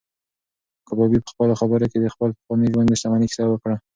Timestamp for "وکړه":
3.47-3.75